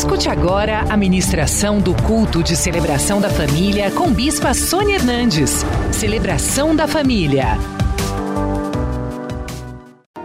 [0.00, 5.56] Escute agora a ministração do culto de celebração da família com Bispa Sônia Hernandes.
[5.92, 7.48] Celebração da família.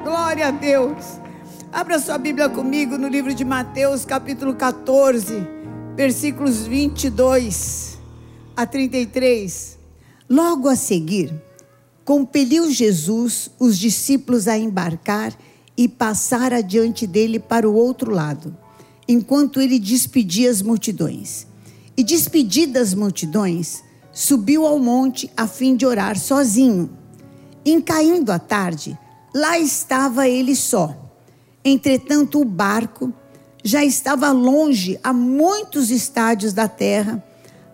[0.02, 1.20] Glória a Deus.
[1.74, 5.46] Abra sua Bíblia comigo no livro de Mateus, capítulo 14,
[5.94, 7.99] versículos 22
[8.55, 9.78] a 33.
[10.29, 11.33] Logo a seguir,
[12.05, 15.33] compeliu Jesus os discípulos a embarcar
[15.76, 18.63] e passar adiante dele para o outro lado
[19.08, 21.48] enquanto ele despedia as multidões.
[21.98, 26.89] E despedidas as multidões, subiu ao monte a fim de orar sozinho.
[27.66, 28.97] Em caindo a tarde,
[29.33, 30.95] lá estava ele só.
[31.63, 33.13] Entretanto, o barco
[33.63, 37.23] já estava longe a muitos estádios da terra,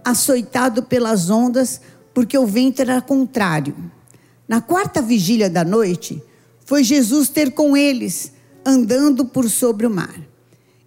[0.03, 1.81] açoitado pelas ondas,
[2.13, 3.75] porque o vento era contrário.
[4.47, 6.23] Na quarta vigília da noite,
[6.65, 8.31] foi Jesus ter com eles,
[8.65, 10.30] andando por sobre o mar.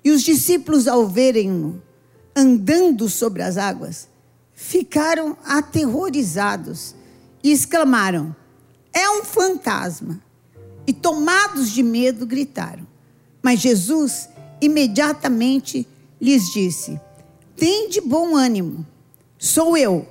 [0.04, 1.82] E os discípulos, ao verem-no
[2.36, 4.08] andando sobre as águas,
[4.52, 6.94] ficaram aterrorizados
[7.42, 8.34] e exclamaram:
[8.92, 10.20] É um fantasma!
[10.86, 12.86] E tomados de medo, gritaram.
[13.42, 14.28] Mas Jesus
[14.61, 15.86] imediatamente
[16.20, 17.00] lhes disse:
[17.56, 18.86] Tem de bom ânimo,
[19.39, 20.06] sou eu,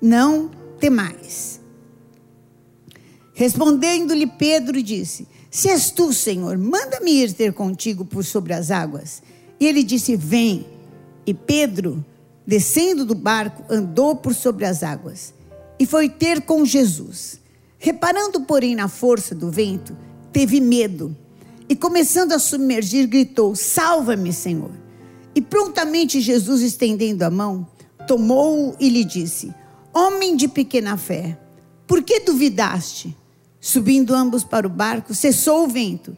[0.00, 1.60] não temais.
[3.32, 9.22] Respondendo-lhe Pedro, disse: Se és tu, Senhor, manda-me ir ter contigo por sobre as águas.
[9.60, 10.66] E ele disse: Vem.
[11.26, 12.04] E Pedro,
[12.46, 15.34] descendo do barco, andou por sobre as águas
[15.78, 17.38] e foi ter com Jesus.
[17.78, 19.96] Reparando, porém, na força do vento,
[20.32, 21.16] teve medo
[21.68, 24.70] e, começando a submergir, gritou: Salva-me, Senhor.
[25.34, 27.68] E prontamente Jesus, estendendo a mão,
[28.06, 29.54] tomou-o e lhe disse:
[29.92, 31.38] Homem de pequena fé,
[31.86, 33.16] por que duvidaste?
[33.60, 36.16] Subindo ambos para o barco, cessou o vento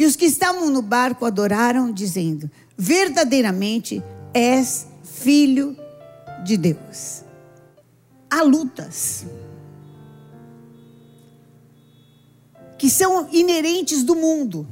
[0.00, 5.76] e os que estavam no barco adoraram, dizendo: Verdadeiramente és filho
[6.42, 7.22] de Deus.
[8.30, 9.26] Há lutas
[12.78, 14.66] que são inerentes do mundo.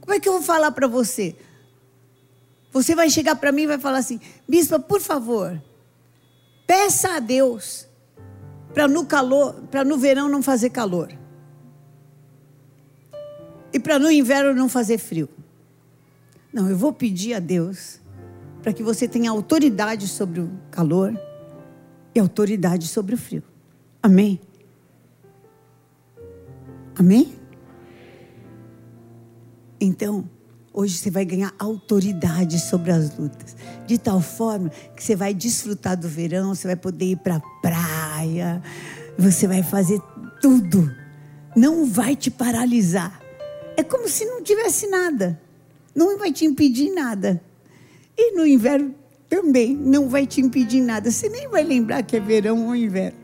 [0.00, 1.36] Como é que eu vou falar para você?
[2.72, 5.62] Você vai chegar para mim e vai falar assim: Bispa, por favor,
[6.66, 7.86] peça a Deus
[8.72, 11.23] para no calor, para no verão não fazer calor
[13.74, 15.28] e para no inverno não fazer frio.
[16.52, 18.00] Não, eu vou pedir a Deus
[18.62, 21.12] para que você tenha autoridade sobre o calor
[22.14, 23.42] e autoridade sobre o frio.
[24.00, 24.40] Amém?
[26.96, 27.34] Amém?
[29.80, 30.30] Então,
[30.72, 33.56] hoje você vai ganhar autoridade sobre as lutas,
[33.88, 37.40] de tal forma que você vai desfrutar do verão, você vai poder ir para a
[37.60, 38.62] praia,
[39.18, 40.00] você vai fazer
[40.40, 40.94] tudo.
[41.56, 43.23] Não vai te paralisar
[43.76, 45.40] é como se não tivesse nada.
[45.94, 47.40] Não vai te impedir nada.
[48.16, 48.94] E no inverno
[49.28, 51.10] também não vai te impedir nada.
[51.10, 53.18] Você nem vai lembrar que é verão ou inverno.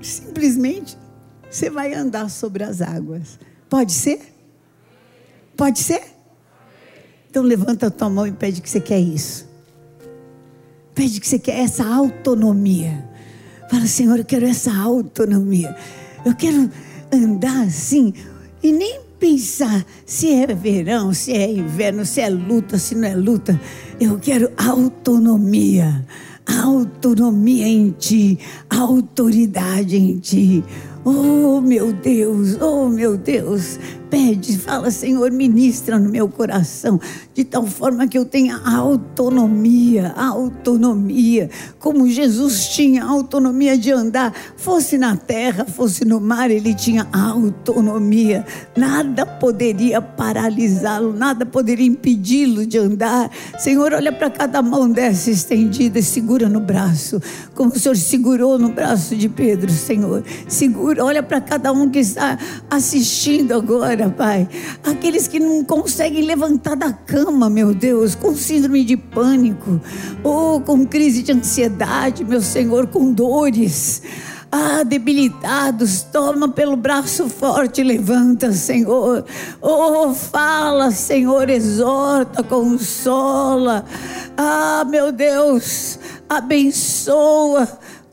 [0.00, 0.96] Simplesmente
[1.50, 3.38] você vai andar sobre as águas.
[3.68, 4.20] Pode ser?
[5.56, 6.02] Pode ser?
[7.28, 9.48] Então levanta a tua mão e pede que você quer isso.
[10.94, 13.08] Pede que você quer essa autonomia.
[13.70, 15.76] Fala, Senhor, eu quero essa autonomia.
[16.24, 16.70] Eu quero
[17.12, 18.12] andar assim
[18.62, 23.14] e nem pensar se é verão, se é inverno, se é luta, se não é
[23.14, 23.60] luta.
[24.00, 26.04] Eu quero autonomia,
[26.64, 28.38] autonomia em ti,
[28.70, 30.64] autoridade em ti.
[31.04, 33.78] Oh, meu Deus, oh, meu Deus,
[34.10, 37.00] pede, fala, Senhor, ministra no meu coração,
[37.32, 41.48] de tal forma que eu tenha autonomia, autonomia,
[41.78, 48.44] como Jesus tinha autonomia de andar, fosse na terra, fosse no mar, ele tinha autonomia,
[48.76, 53.30] nada poderia paralisá-lo, nada poderia impedi-lo de andar.
[53.58, 57.22] Senhor, olha para cada mão dessa estendida e segura no braço,
[57.54, 62.00] como o Senhor segurou no braço de Pedro, Senhor, segura, olha para cada um que
[62.00, 62.36] está
[62.68, 64.48] assistindo agora Pai.
[64.84, 69.80] Aqueles que não conseguem levantar da cama, meu Deus, com síndrome de pânico,
[70.22, 74.02] ou com crise de ansiedade, meu Senhor, com dores.
[74.52, 79.24] Ah, debilitados, toma pelo braço forte, levanta, Senhor.
[79.60, 83.84] Oh, fala, Senhor, exorta, consola.
[84.36, 87.68] Ah, meu Deus, abençoa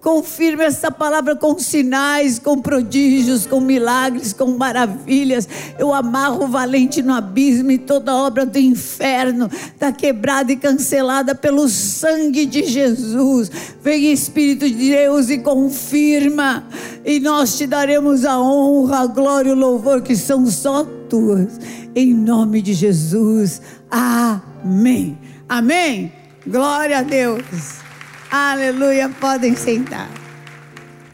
[0.08, 5.50] Confirma essa palavra com sinais, com prodígios, com milagres, com maravilhas.
[5.78, 11.36] Eu amarro o valente no abismo e toda obra do inferno está quebrada e cancelada
[11.36, 13.52] pelo sangue de Jesus.
[13.84, 16.66] Vem Espírito de Deus e confirma.
[17.04, 21.60] E nós te daremos a honra, a glória e o louvor que são só tuas.
[21.94, 23.62] Em nome de Jesus.
[23.92, 25.18] Amém.
[25.50, 26.14] Amém.
[26.48, 27.87] Glória a Deus.
[28.30, 29.08] Aleluia.
[29.08, 30.10] Podem sentar.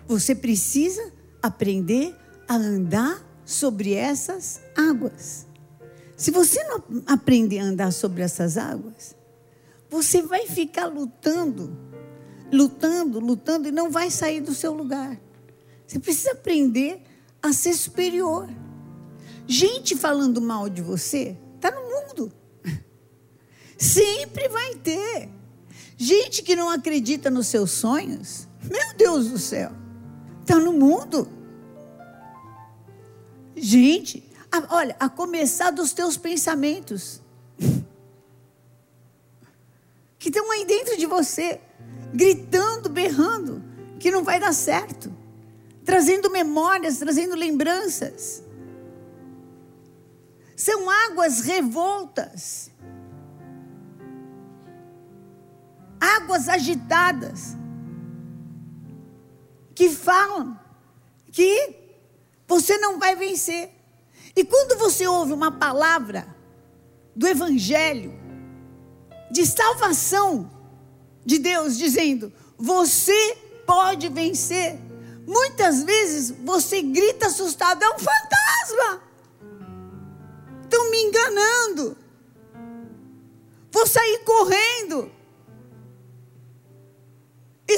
[0.07, 1.12] Você precisa
[1.44, 2.15] aprender
[2.48, 5.45] a andar sobre essas águas.
[6.18, 9.15] Se você não aprender a andar sobre essas águas,
[9.92, 11.77] você vai ficar lutando,
[12.51, 15.19] lutando, lutando e não vai sair do seu lugar.
[15.86, 17.00] Você precisa aprender
[17.44, 18.50] a ser superior.
[19.45, 22.33] Gente falando mal de você, está no mundo.
[23.77, 25.43] Sempre vai ter.
[25.98, 29.72] Gente que não acredita nos seus sonhos, meu Deus do céu,
[30.42, 31.28] está no mundo.
[33.56, 37.22] Gente, a, olha, a começar dos teus pensamentos,
[40.18, 41.62] que estão aí dentro de você,
[42.13, 43.63] gritando, berrando,
[44.00, 45.13] que não vai dar certo,
[45.86, 48.44] trazendo memórias, trazendo lembranças.
[50.56, 52.72] São águas revoltas
[56.03, 57.55] águas agitadas
[59.73, 60.59] que falam
[61.31, 61.75] que
[62.45, 63.71] você não vai vencer.
[64.35, 66.27] E quando você ouve uma palavra
[67.15, 68.13] do Evangelho,
[69.31, 70.51] de salvação
[71.25, 74.77] de Deus, dizendo: Você pode vencer.
[75.25, 79.03] Muitas vezes você grita assustado: É um fantasma.
[80.63, 81.97] Estão me enganando.
[83.71, 85.22] Vou sair correndo.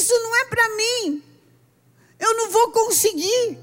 [0.06, 1.24] Isso não é para mim.
[2.20, 3.58] Eu não vou conseguir.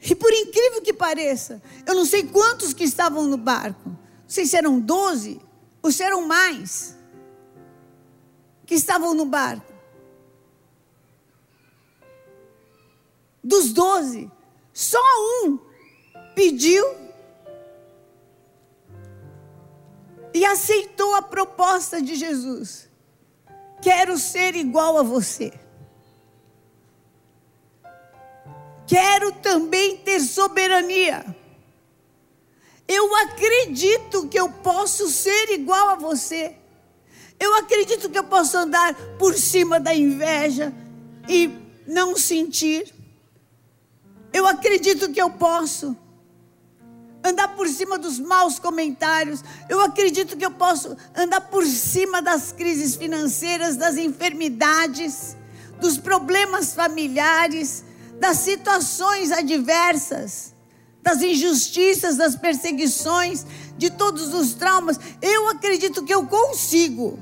[0.00, 3.88] E por incrível que pareça, eu não sei quantos que estavam no barco.
[3.88, 5.40] Não sei se eram 12
[5.82, 6.96] ou se eram mais
[8.64, 9.72] que estavam no barco.
[13.42, 14.30] Dos 12,
[14.72, 15.02] só
[15.42, 15.58] um
[16.36, 16.84] pediu
[20.34, 22.88] e aceitou a proposta de Jesus.
[23.80, 25.52] Quero ser igual a você.
[28.86, 31.24] Quero também ter soberania.
[32.86, 36.56] Eu acredito que eu posso ser igual a você.
[37.38, 40.72] Eu acredito que eu posso andar por cima da inveja
[41.28, 41.50] e
[41.86, 42.94] não sentir.
[44.32, 45.96] Eu acredito que eu posso
[47.24, 49.42] andar por cima dos maus comentários.
[49.68, 55.36] Eu acredito que eu posso andar por cima das crises financeiras, das enfermidades,
[55.80, 57.84] dos problemas familiares,
[58.18, 60.54] das situações adversas,
[61.02, 63.44] das injustiças, das perseguições,
[63.76, 64.98] de todos os traumas.
[65.20, 67.18] Eu acredito que eu consigo.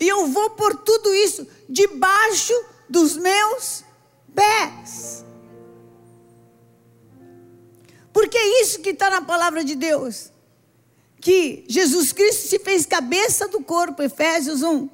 [0.00, 2.52] E eu vou por tudo isso debaixo
[2.88, 3.84] dos meus
[4.34, 5.24] pés.
[8.14, 10.30] Porque é isso que está na palavra de Deus.
[11.20, 14.88] Que Jesus Cristo se fez cabeça do corpo, Efésios 1.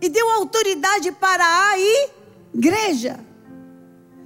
[0.00, 1.78] E deu autoridade para a
[2.52, 3.20] igreja.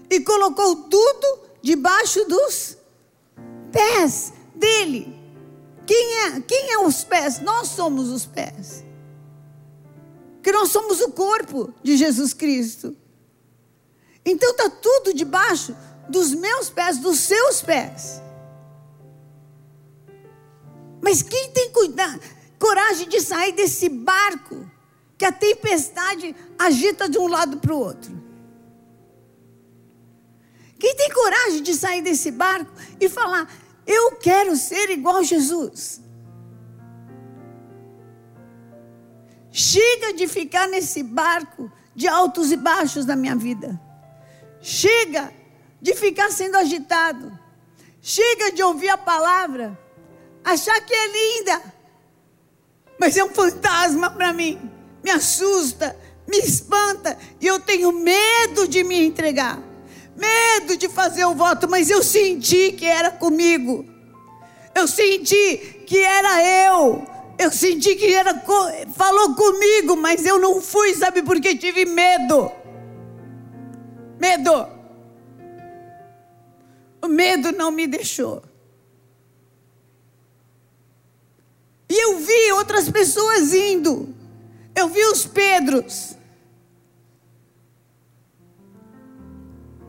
[0.09, 2.79] E colocou tudo debaixo dos
[3.71, 5.15] pés dele.
[5.87, 7.41] Quem é, quem é os pés?
[7.41, 8.83] Nós somos os pés.
[10.43, 12.97] Que nós somos o corpo de Jesus Cristo.
[14.25, 15.77] Então está tudo debaixo
[16.09, 18.23] dos meus pés, dos seus pés.
[21.03, 21.71] Mas quem tem
[22.59, 24.69] coragem de sair desse barco
[25.19, 28.23] que a tempestade agita de um lado para o outro?
[30.79, 33.51] Quem tem coragem de sair desse barco e falar:
[33.87, 36.01] Eu quero ser igual a Jesus?
[39.51, 43.81] Chega de ficar nesse barco de altos e baixos da minha vida.
[44.61, 45.33] Chega
[45.85, 47.31] de ficar sendo agitado.
[48.01, 49.79] Chega de ouvir a palavra,
[50.43, 51.63] achar que é linda,
[52.99, 54.59] mas é um fantasma para mim.
[55.03, 55.95] Me assusta,
[56.27, 59.63] me espanta e eu tenho medo de me entregar.
[60.17, 63.85] Medo de fazer o voto, mas eu senti que era comigo.
[64.75, 67.07] Eu senti que era eu.
[67.39, 68.43] Eu senti que era
[68.95, 72.51] falou comigo, mas eu não fui, sabe porque tive medo.
[74.19, 74.74] Medo.
[77.05, 78.43] O medo não me deixou.
[81.87, 84.15] E eu vi outras pessoas indo.
[84.75, 86.17] Eu vi os Pedros.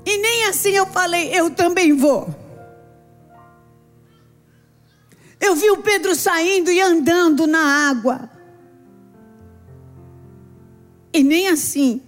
[0.06, 2.28] E nem assim eu falei, eu também vou.
[5.40, 8.30] Eu vi o Pedro saindo e andando na água.
[11.14, 12.02] E nem assim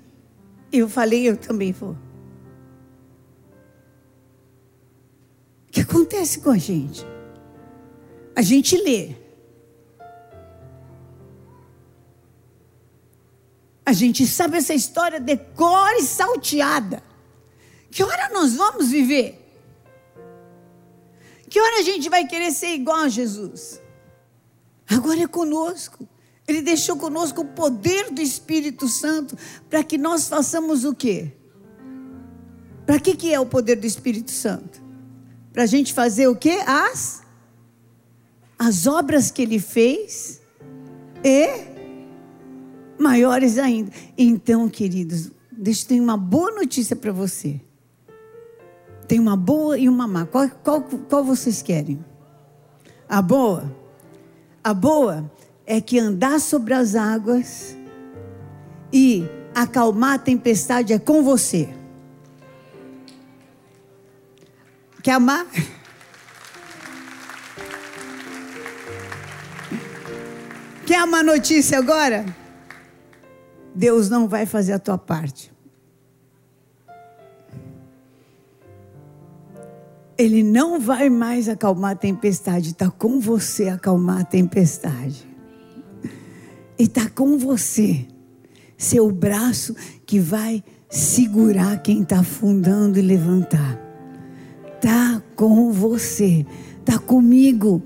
[0.69, 1.95] eu falei, eu também vou.
[5.77, 7.05] Que acontece com a gente?
[8.35, 9.15] A gente lê.
[13.85, 17.03] A gente sabe essa história de cor e salteada.
[17.91, 19.39] Que hora nós vamos viver?
[21.47, 23.79] Que hora a gente vai querer ser igual a Jesus?
[24.89, 26.09] Agora é conosco.
[26.47, 29.37] Ele deixou conosco o poder do Espírito Santo
[29.69, 31.33] para que nós façamos o quê?
[32.83, 34.76] Para que, que é o poder do Espírito Santo?
[35.57, 36.59] Para a gente fazer o quê?
[36.67, 37.23] As
[38.59, 40.39] as obras que ele fez
[41.23, 41.49] e
[42.99, 43.91] maiores ainda.
[44.15, 47.59] Então, queridos, deixa eu ter uma boa notícia para você.
[49.07, 50.27] Tem uma boa e uma má.
[50.27, 52.05] Qual, qual, qual vocês querem?
[53.09, 53.75] A boa?
[54.63, 55.27] A boa
[55.65, 57.75] é que andar sobre as águas
[58.93, 61.67] e acalmar a tempestade é com você.
[65.07, 65.47] Quer amar?
[70.85, 72.25] Quer uma notícia agora?
[73.73, 75.49] Deus não vai fazer a tua parte.
[80.17, 85.25] Ele não vai mais acalmar a tempestade, está com você acalmar a tempestade.
[86.77, 88.05] E está com você,
[88.77, 89.73] seu braço
[90.05, 93.86] que vai segurar quem está afundando e levantar.
[94.77, 96.45] Está com você,
[96.79, 97.81] está comigo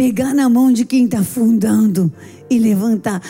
[0.00, 2.10] pegar na mão de quem está afundando
[2.48, 3.20] e levantar.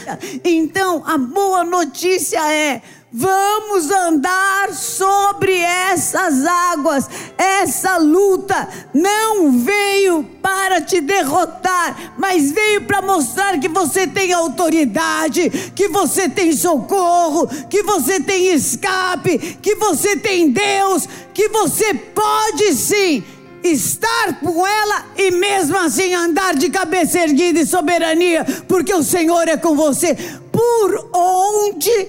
[0.44, 2.80] Então, a boa notícia é:
[3.12, 7.10] vamos andar sobre essas águas.
[7.36, 15.50] Essa luta não veio para te derrotar, mas veio para mostrar que você tem autoridade,
[15.74, 22.74] que você tem socorro, que você tem escape, que você tem Deus, que você pode
[22.74, 23.24] sim
[23.62, 29.48] estar com ela e mesmo assim andar de cabeça erguida e soberania, porque o Senhor
[29.48, 30.16] é com você
[30.52, 32.08] por onde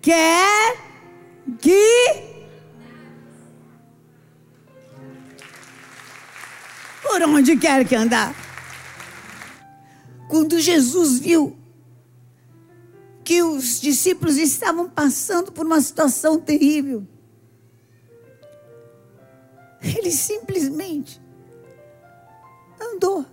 [0.00, 0.76] quer
[1.60, 2.34] que
[7.02, 8.34] por onde quer que andar.
[10.28, 11.56] Quando Jesus viu
[13.22, 17.06] que os discípulos estavam passando por uma situação terrível,
[19.84, 21.20] ele simplesmente
[22.80, 23.24] andou.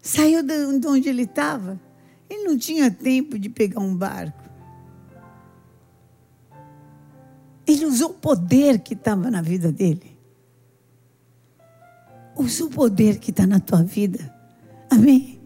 [0.00, 1.80] Saiu de onde ele estava.
[2.30, 4.44] Ele não tinha tempo de pegar um barco.
[7.66, 10.16] Ele usou o poder que estava na vida dele.
[12.36, 14.32] Usa o poder que está na tua vida.
[14.88, 15.40] Amém?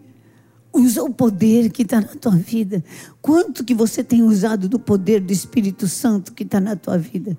[0.71, 2.83] Usa o poder que está na tua vida.
[3.21, 7.37] Quanto que você tem usado do poder do Espírito Santo que está na tua vida?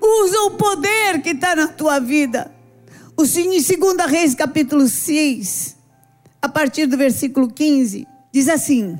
[0.00, 2.52] Usa o poder que está na tua vida.
[3.16, 5.76] O em 2 Reis, capítulo 6,
[6.40, 8.98] a partir do versículo 15, diz assim: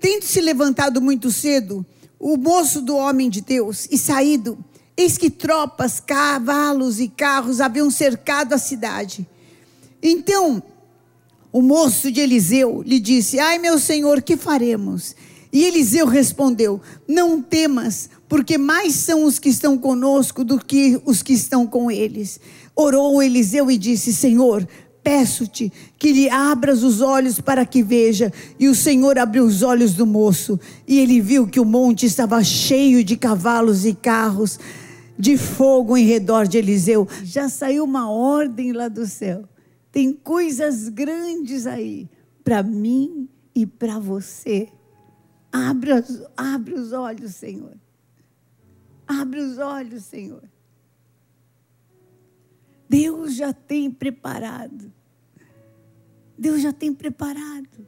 [0.00, 1.86] Tendo se levantado muito cedo,
[2.18, 4.58] o moço do homem de Deus, e saído,
[4.96, 9.26] eis que tropas, cavalos e carros haviam cercado a cidade.
[10.02, 10.62] Então,
[11.52, 15.14] o moço de Eliseu lhe disse: Ai, meu senhor, que faremos?
[15.52, 21.22] E Eliseu respondeu: Não temas, porque mais são os que estão conosco do que os
[21.22, 22.40] que estão com eles.
[22.74, 24.66] Orou Eliseu e disse: Senhor,
[25.04, 28.32] peço-te que lhe abras os olhos para que veja.
[28.58, 30.58] E o Senhor abriu os olhos do moço,
[30.88, 34.58] e ele viu que o monte estava cheio de cavalos e carros
[35.18, 37.06] de fogo em redor de Eliseu.
[37.22, 39.44] Já saiu uma ordem lá do céu.
[39.90, 42.08] Tem coisas grandes aí
[42.42, 44.68] para mim e para você.
[45.52, 47.76] Abre os olhos, Senhor.
[49.20, 50.42] Abre os olhos, Senhor.
[52.88, 54.92] Deus já tem preparado.
[56.38, 57.86] Deus já tem preparado.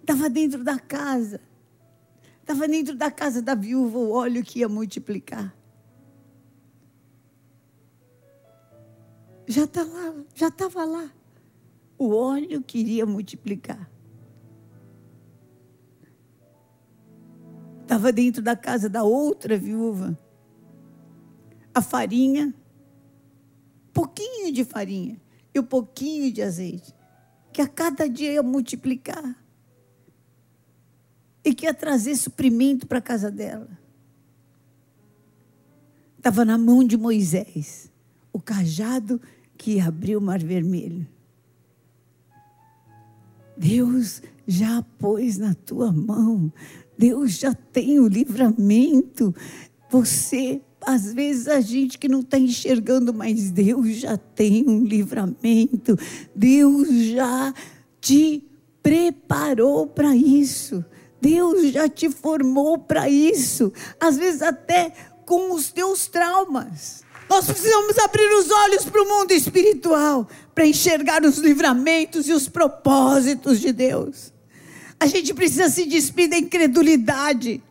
[0.00, 1.40] Estava dentro da casa.
[2.40, 5.54] Estava dentro da casa da viúva o óleo que ia multiplicar.
[9.46, 11.10] Já está lá, já estava lá.
[11.96, 13.90] O óleo queria multiplicar.
[17.88, 20.14] Estava dentro da casa da outra viúva.
[21.74, 22.54] A farinha,
[23.94, 25.18] pouquinho de farinha
[25.54, 26.94] e um pouquinho de azeite.
[27.50, 29.42] que a cada dia ia multiplicar
[31.42, 33.70] e que ia trazer suprimento para a casa dela.
[36.18, 37.90] Estava na mão de Moisés,
[38.30, 39.18] o cajado
[39.56, 41.08] que abriu o mar vermelho.
[43.56, 46.52] Deus já pôs na tua mão,
[46.98, 49.32] Deus já tem o livramento.
[49.88, 55.96] Você, às vezes, a gente que não está enxergando, mas Deus já tem um livramento,
[56.34, 57.54] Deus já
[58.00, 58.44] te
[58.82, 60.84] preparou para isso.
[61.20, 64.92] Deus já te formou para isso, às vezes até
[65.26, 67.02] com os teus traumas.
[67.28, 72.48] Nós precisamos abrir os olhos para o mundo espiritual, para enxergar os livramentos e os
[72.48, 74.32] propósitos de Deus.
[75.00, 77.62] A gente precisa se despir da incredulidade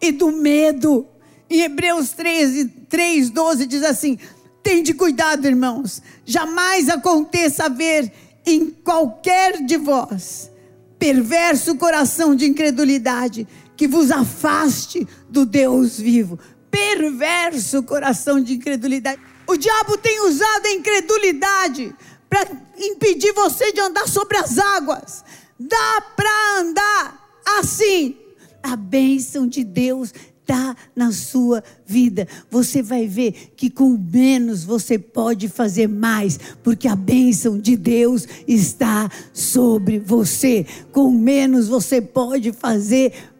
[0.00, 1.06] e do medo.
[1.48, 4.18] Em Hebreus 13, 3, 12 diz assim:
[4.62, 8.12] Tende cuidado, irmãos, jamais aconteça haver
[8.44, 10.50] em qualquer de vós
[10.98, 13.46] perverso coração de incredulidade
[13.76, 16.38] que vos afaste do Deus vivo
[16.72, 19.20] perverso coração de incredulidade.
[19.46, 21.94] O diabo tem usado a incredulidade
[22.30, 22.48] para
[22.78, 25.22] impedir você de andar sobre as águas.
[25.68, 28.16] Dá para andar assim.
[28.62, 32.28] A bênção de Deus está na sua vida.
[32.50, 38.26] Você vai ver que com menos você pode fazer mais, porque a bênção de Deus
[38.46, 40.66] está sobre você.
[40.92, 43.31] Com menos você pode fazer mais,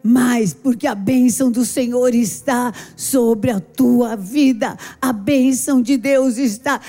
[0.61, 4.77] porque a bênção do Senhor está sobre a tua vida.
[5.01, 6.81] A bênção de Deus está.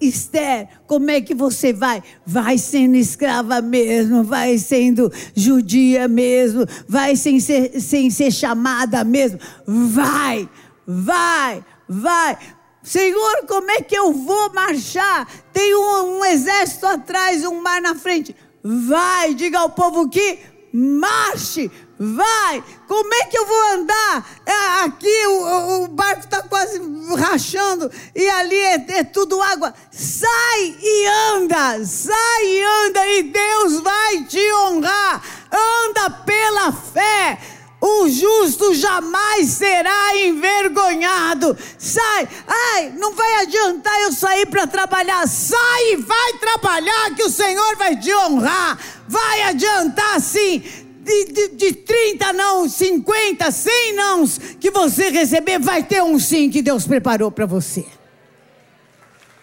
[0.00, 2.02] Esther, como é que você vai?
[2.24, 9.40] Vai sendo escrava mesmo, vai sendo judia mesmo, vai sem ser, sem ser chamada mesmo.
[9.66, 10.48] Vai,
[10.86, 12.38] vai, vai.
[12.82, 15.28] Senhor, como é que eu vou marchar?
[15.52, 18.34] Tem um, um exército atrás, um mar na frente.
[18.62, 20.38] Vai, diga ao povo que
[20.72, 21.70] marche,
[22.02, 24.26] vai, como é que eu vou andar?
[24.44, 26.80] É, aqui o, o barco está quase
[27.16, 29.72] rachando e ali é, é, tudo água.
[29.90, 35.22] Sai e anda, sai e anda e Deus vai te honrar.
[35.52, 37.38] Anda pela fé.
[37.84, 41.56] O justo jamais será envergonhado.
[41.76, 45.26] Sai, ai, não vai adiantar eu sair para trabalhar.
[45.26, 48.78] Sai e vai trabalhar, que o Senhor vai te honrar.
[49.08, 50.62] Vai adiantar sim
[51.02, 56.48] de, de, de 30 não, 50, 100 nãos que você receber, vai ter um sim
[56.48, 57.84] que Deus preparou para você.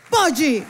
[0.09, 0.67] Pode ir.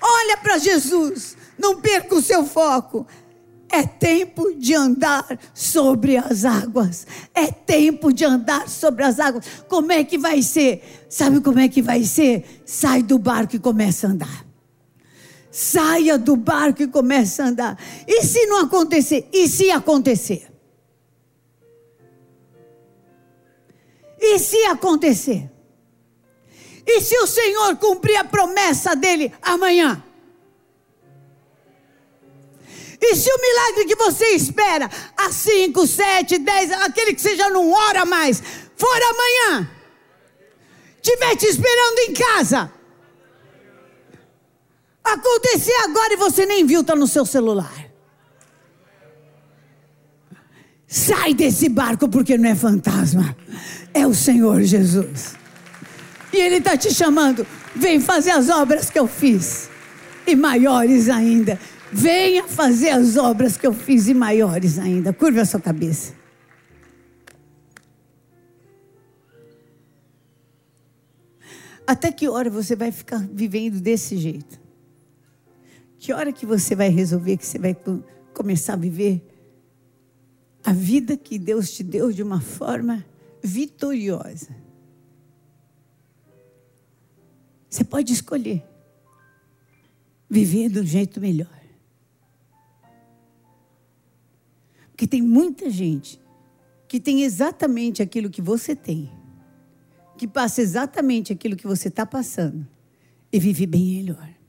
[0.00, 3.06] Olha para Jesus, não perca o seu foco.
[3.70, 5.24] É tempo de andar
[5.54, 7.06] sobre as águas.
[7.32, 9.46] É tempo de andar sobre as águas.
[9.66, 11.06] Como é que vai ser?
[11.08, 12.62] Sabe como é que vai ser?
[12.66, 14.51] Sai do barco e começa a andar.
[15.52, 17.78] Saia do barco e comece a andar.
[18.08, 19.28] E se não acontecer?
[19.30, 20.50] E se acontecer?
[24.18, 25.50] E se acontecer?
[26.86, 30.02] E se o Senhor cumprir a promessa dele amanhã?
[32.98, 37.70] E se o milagre que você espera, a 5, 7, 10, aquele que já não
[37.72, 38.42] ora mais,
[38.74, 39.70] for amanhã,
[41.02, 42.72] estiver te esperando em casa,
[45.04, 47.90] acontecer agora e você nem viu, está no seu celular.
[50.86, 53.36] Sai desse barco porque não é fantasma,
[53.94, 55.34] é o Senhor Jesus.
[56.32, 59.70] E Ele está te chamando, vem fazer as obras que eu fiz,
[60.26, 61.58] e maiores ainda.
[61.90, 65.12] Venha fazer as obras que eu fiz e maiores ainda.
[65.12, 66.14] Curva a sua cabeça.
[71.86, 74.61] Até que hora você vai ficar vivendo desse jeito?
[76.02, 77.76] Que hora que você vai resolver que você vai
[78.34, 79.24] começar a viver
[80.64, 83.06] a vida que Deus te deu de uma forma
[83.40, 84.48] vitoriosa?
[87.70, 88.64] Você pode escolher
[90.28, 91.62] viver de um jeito melhor.
[94.90, 96.20] Porque tem muita gente
[96.88, 99.08] que tem exatamente aquilo que você tem,
[100.18, 102.66] que passa exatamente aquilo que você está passando
[103.32, 104.41] e vive bem melhor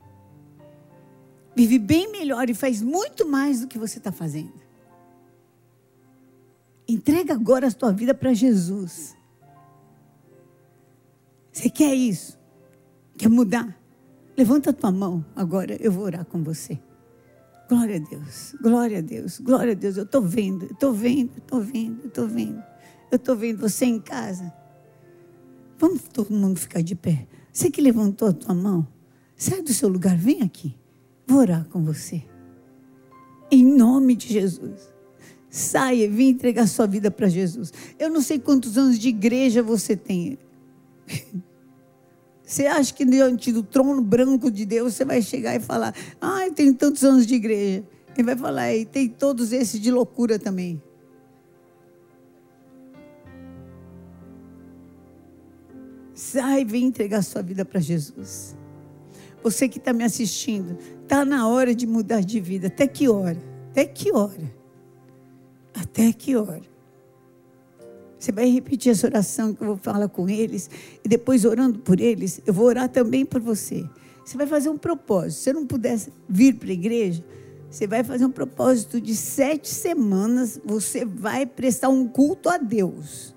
[1.54, 4.52] vive bem melhor e faz muito mais do que você está fazendo.
[6.86, 9.16] Entrega agora a tua vida para Jesus.
[11.52, 12.38] Você quer isso?
[13.16, 13.78] Quer mudar?
[14.36, 16.78] Levanta a tua mão agora, eu vou orar com você.
[17.68, 19.96] Glória a Deus, glória a Deus, glória a Deus.
[19.96, 22.62] Eu estou vendo, estou vendo, estou vendo, estou vendo.
[23.10, 24.52] Eu estou vendo você em casa.
[25.78, 27.26] Vamos todo mundo ficar de pé.
[27.52, 28.86] Você que levantou a tua mão,
[29.36, 30.74] Sai do seu lugar, vem aqui.
[31.26, 32.22] Vou orar com você.
[33.50, 34.92] Em nome de Jesus.
[35.48, 37.72] Saia, vem entregar sua vida para Jesus.
[37.98, 40.38] Eu não sei quantos anos de igreja você tem.
[42.46, 46.46] Você acha que diante do trono branco de Deus você vai chegar e falar: Ah,
[46.46, 47.82] eu tenho tantos anos de igreja.
[48.14, 50.80] Ele vai falar: E tem todos esses de loucura também.
[56.14, 58.54] Sai, vem entregar sua vida para Jesus.
[59.42, 62.66] Você que está me assistindo, está na hora de mudar de vida.
[62.66, 63.38] Até que hora?
[63.70, 64.52] Até que hora?
[65.74, 66.62] Até que hora?
[68.18, 70.70] Você vai repetir essa oração que eu vou falar com eles,
[71.04, 73.88] e depois orando por eles, eu vou orar também por você.
[74.24, 75.38] Você vai fazer um propósito.
[75.38, 77.22] Se você não pudesse vir para a igreja,
[77.70, 80.58] você vai fazer um propósito de sete semanas.
[80.64, 83.34] Você vai prestar um culto a Deus.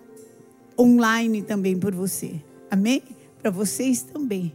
[0.78, 2.40] online também por você.
[2.70, 3.02] Amém?
[3.42, 4.54] Para vocês também.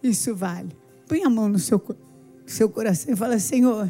[0.00, 0.80] Isso vale.
[1.12, 1.78] Põe a mão no seu,
[2.46, 3.86] seu coração e fala: Senhor,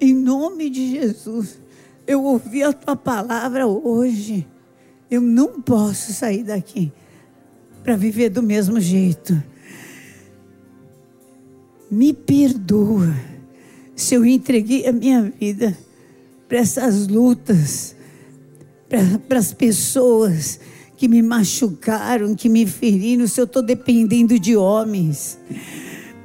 [0.00, 1.60] em nome de Jesus,
[2.08, 4.44] eu ouvi a tua palavra hoje.
[5.08, 6.90] Eu não posso sair daqui
[7.84, 9.40] para viver do mesmo jeito.
[11.88, 13.14] Me perdoa
[13.94, 15.78] se eu entreguei a minha vida
[16.48, 17.94] para essas lutas,
[19.28, 20.58] para as pessoas
[20.96, 25.38] que me machucaram, que me feriram, se eu estou dependendo de homens.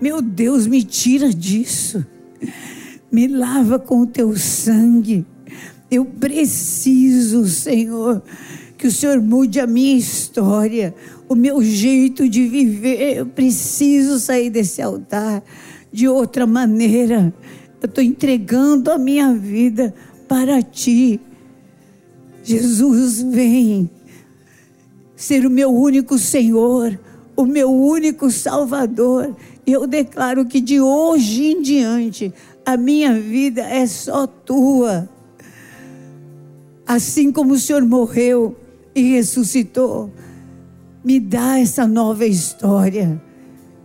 [0.02, 2.06] Meu Deus, me tira disso.
[3.12, 5.26] Me lava com o teu sangue.
[5.92, 8.22] Eu preciso, Senhor,
[8.78, 10.94] que o Senhor mude a minha história,
[11.28, 13.18] o meu jeito de viver.
[13.18, 15.44] Eu preciso sair desse altar
[15.92, 17.34] de outra maneira.
[17.82, 19.94] Eu estou entregando a minha vida
[20.28, 21.20] para ti.
[22.44, 23.90] Jesus, vem
[25.16, 26.98] ser o meu único Senhor,
[27.36, 29.36] o meu único Salvador.
[29.72, 32.34] Eu declaro que de hoje em diante
[32.66, 35.10] a minha vida é só tua.
[36.86, 38.58] Assim como o Senhor morreu
[38.96, 40.12] e ressuscitou,
[41.04, 43.22] me dá essa nova história.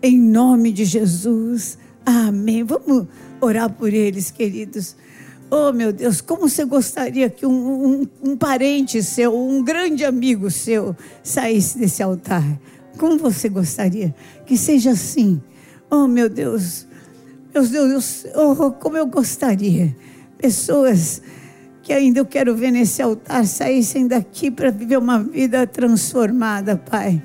[0.02, 1.78] Em nome de Jesus.
[2.04, 2.62] Amém.
[2.62, 3.06] Vamos
[3.40, 4.96] orar por eles, queridos.
[5.50, 10.50] Oh, meu Deus, como você gostaria que um, um, um, parente seu, um grande amigo
[10.50, 12.44] seu, saísse desse altar?
[12.98, 14.14] Como você gostaria
[14.46, 15.40] que seja assim?
[15.96, 16.88] Oh, meu Deus,
[17.54, 19.94] meu Deus, oh, como eu gostaria.
[20.36, 21.22] Pessoas
[21.84, 27.22] que ainda eu quero ver nesse altar saíssem daqui para viver uma vida transformada, Pai.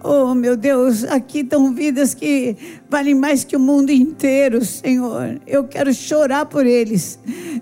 [0.00, 2.56] Oh, meu Deus, aqui estão vidas que
[2.88, 5.40] valem mais que o mundo inteiro, Senhor.
[5.44, 7.18] Eu quero chorar por eles.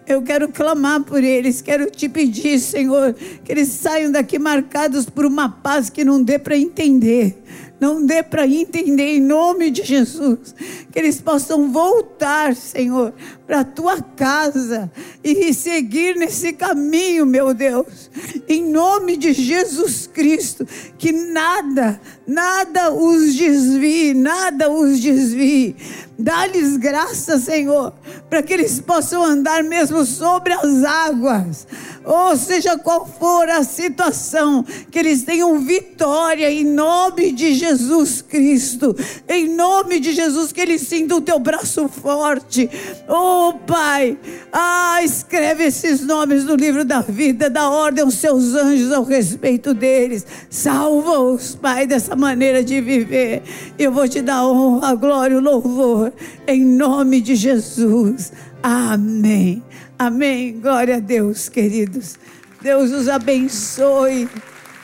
[0.07, 1.63] Eu quero clamar por eles.
[1.63, 6.39] Quero te pedir, Senhor, que eles saiam daqui marcados por uma paz que não dê
[6.39, 7.43] para entender
[7.79, 10.55] não dê para entender em nome de Jesus,
[10.91, 13.13] que eles possam voltar, Senhor,
[13.47, 14.91] para a tua casa
[15.23, 18.11] e seguir nesse caminho, meu Deus,
[18.49, 20.67] em nome de Jesus Cristo,
[20.99, 25.77] que nada, nada os desvie, nada os desvie.
[26.19, 27.93] Dá-lhes graça, Senhor,
[28.31, 31.67] para que eles possam andar mesmo sobre as águas.
[32.07, 38.97] Ou seja qual for a situação, que eles tenham vitória em nome de Jesus Cristo,
[39.29, 42.71] em nome de Jesus, que eles sintam o teu braço forte,
[43.09, 44.17] oh Pai,
[44.53, 49.75] ah, escreve esses nomes no livro da vida, da ordem aos seus anjos ao respeito
[49.75, 53.43] deles, salva-os, Pai, dessa maneira de viver,
[53.77, 56.06] eu vou te dar honra, glória, louvor,
[56.47, 59.63] em nome de Jesus, amém.
[59.99, 60.61] Amém.
[60.61, 62.19] Glória a Deus, queridos.
[62.61, 64.29] Deus os abençoe.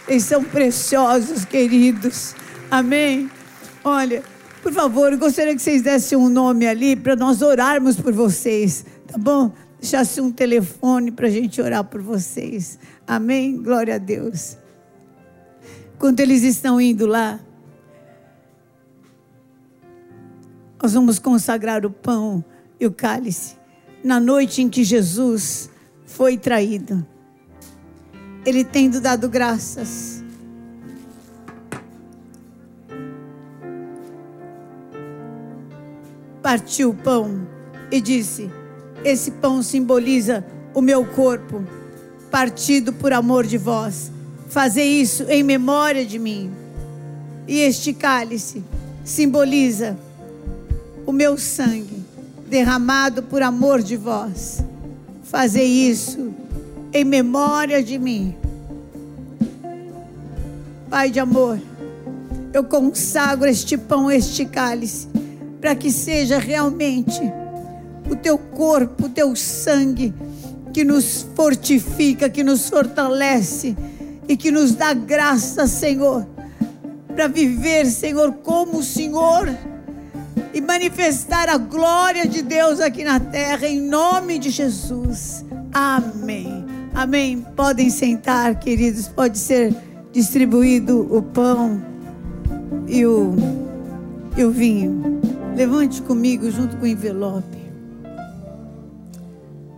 [0.08, 2.34] Eles são preciosos, queridos.
[2.70, 3.30] Amém.
[3.84, 4.22] Olha,
[4.62, 9.18] por favor, gostaria que vocês dessem um nome ali para nós orarmos por vocês, tá
[9.18, 9.52] bom?
[9.80, 12.78] Deixasse um telefone para a gente orar por vocês.
[13.06, 13.60] Amém.
[13.60, 14.56] Glória a Deus.
[15.98, 17.40] Quando eles estão indo lá,
[20.82, 22.44] nós vamos consagrar o pão
[22.80, 23.56] e o cálice
[24.02, 25.70] na noite em que Jesus
[26.04, 27.06] foi traído.
[28.44, 30.22] Ele tendo dado graças.
[36.42, 37.46] partiu o pão
[37.90, 38.50] e disse:
[39.04, 41.64] Esse pão simboliza o meu corpo,
[42.30, 44.10] partido por amor de vós.
[44.48, 46.52] Fazei isso em memória de mim.
[47.46, 48.62] E este cálice
[49.04, 49.96] simboliza
[51.06, 52.02] o meu sangue,
[52.48, 54.62] derramado por amor de vós.
[55.24, 56.32] Fazei isso
[56.92, 58.34] em memória de mim.
[60.90, 61.58] Pai de amor,
[62.52, 65.08] eu consagro este pão, este cálice,
[65.60, 67.20] para que seja realmente
[68.10, 70.12] o teu corpo, o teu sangue,
[70.72, 73.74] que nos fortifica, que nos fortalece
[74.28, 76.26] e que nos dá graça, Senhor,
[77.14, 79.48] para viver, Senhor, como o Senhor
[80.54, 85.44] e manifestar a glória de Deus aqui na terra, em nome de Jesus.
[85.72, 86.64] Amém.
[86.94, 87.46] Amém.
[87.56, 89.74] Podem sentar, queridos, pode ser
[90.12, 91.82] distribuído o pão
[92.86, 93.34] e o,
[94.36, 95.20] e o vinho.
[95.56, 97.62] Levante comigo junto com o envelope.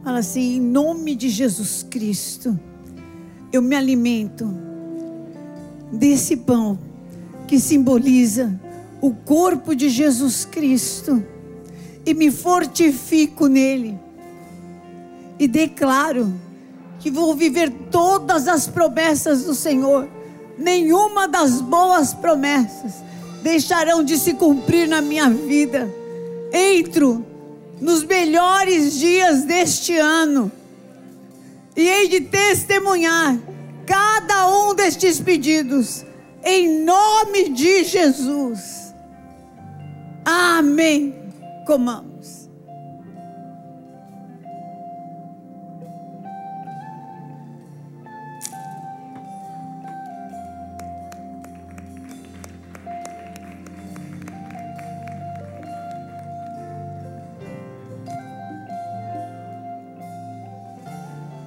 [0.03, 2.59] Fala assim, em nome de Jesus Cristo,
[3.53, 4.53] eu me alimento
[5.93, 6.79] desse pão
[7.47, 8.61] que simboliza
[9.05, 11.23] o corpo de Jesus Cristo
[12.07, 13.99] e me fortifico nele
[15.39, 16.33] e declaro
[17.01, 20.09] que vou viver todas as promessas do Senhor.
[20.57, 22.95] Nenhuma das boas promessas
[23.43, 25.87] deixarão de se cumprir na minha vida.
[26.51, 27.23] Entro
[27.83, 30.51] nos melhores dias deste ano
[31.77, 33.39] e hei de testemunhar
[33.85, 36.07] cada um destes pedidos
[36.43, 38.84] em nome de Jesus.
[40.25, 41.15] Amém.
[41.67, 42.45] Comamos.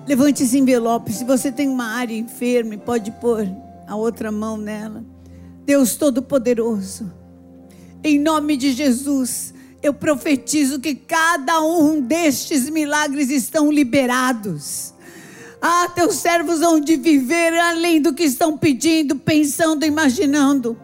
[0.08, 1.12] Levante esse envelope.
[1.12, 3.46] Se você tem uma área enferma, pode pôr
[3.86, 5.04] a outra mão nela.
[5.66, 7.12] Deus Todo-Poderoso,
[8.04, 14.94] em nome de Jesus, eu profetizo que cada um destes milagres estão liberados.
[15.62, 20.78] Ah, teus servos vão de viver além do que estão pedindo, pensando, imaginando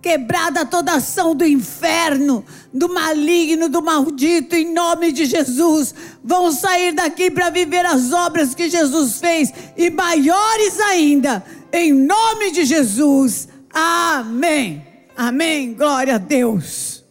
[0.00, 5.94] quebrada toda ação do inferno, do maligno, do maldito, em nome de Jesus.
[6.24, 12.50] Vão sair daqui para viver as obras que Jesus fez e maiores ainda, em nome
[12.50, 13.48] de Jesus.
[13.72, 14.89] Amém.
[15.22, 15.74] Amém.
[15.74, 17.04] Glória a Deus.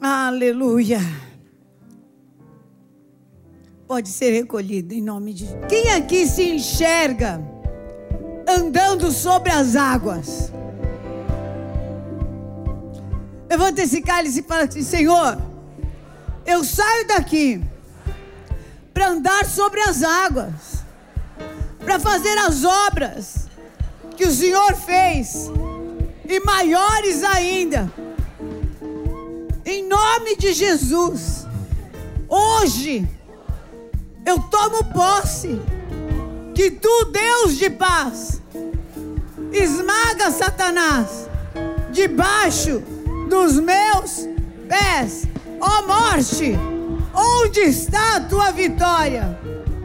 [0.00, 1.00] Aleluia.
[3.86, 5.46] Pode ser recolhido em nome de.
[5.68, 7.38] Quem aqui se enxerga?
[8.48, 10.52] andando sobre as águas.
[13.48, 15.38] Levanta esse cálice e fala assim: Senhor,
[16.46, 17.62] eu saio daqui
[18.92, 20.84] para andar sobre as águas,
[21.84, 23.43] para fazer as obras
[24.16, 25.50] que o Senhor fez,
[26.28, 27.92] e maiores ainda,
[29.64, 31.46] em nome de Jesus.
[32.28, 33.08] Hoje,
[34.24, 35.60] eu tomo posse
[36.54, 38.40] que tu, Deus de paz,
[39.52, 41.28] esmaga Satanás
[41.90, 42.82] debaixo
[43.28, 44.28] dos meus
[44.68, 45.26] pés.
[45.60, 46.54] Ó oh morte,
[47.14, 49.38] onde está a tua vitória?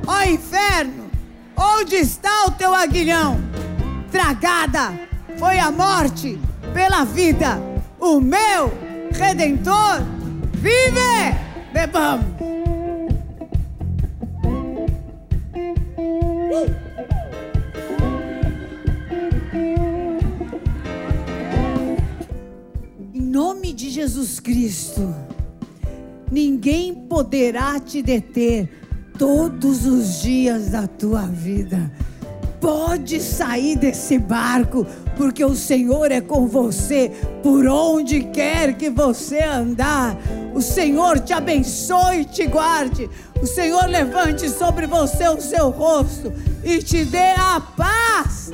[0.05, 1.09] Ó oh inferno,
[1.55, 3.48] onde está o teu aguilhão?
[4.12, 5.00] Tragada
[5.38, 6.39] foi a morte
[6.74, 7.62] pela vida.
[8.00, 8.72] O meu
[9.12, 10.02] redentor
[10.54, 11.00] vive.
[11.72, 12.26] Bebamos.
[23.13, 25.13] Em nome de Jesus Cristo,
[26.32, 28.67] ninguém poderá te deter
[29.17, 31.91] todos os dias da tua vida.
[32.62, 39.41] Pode sair desse barco, porque o Senhor é com você por onde quer que você
[39.41, 40.17] andar.
[40.54, 43.10] O Senhor te abençoe e te guarde.
[43.41, 48.52] O Senhor levante sobre você o seu rosto e te dê a paz.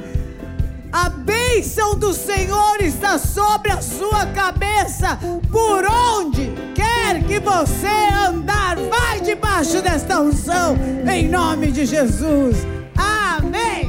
[0.91, 5.19] A bênção do Senhor está sobre a sua cabeça,
[5.51, 7.87] por onde quer que você
[8.29, 10.77] andar, vai debaixo desta unção,
[11.11, 12.55] em nome de Jesus.
[12.95, 13.84] Amém.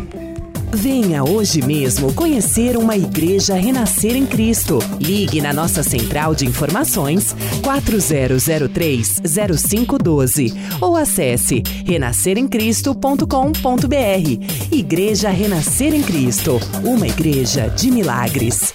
[0.76, 4.78] Venha hoje mesmo conhecer uma igreja renascer em Cristo.
[5.00, 14.70] Ligue na nossa central de informações 4003-0512 ou acesse renasceremcristo.com.br.
[14.70, 18.74] Igreja Renascer em Cristo, uma igreja de milagres.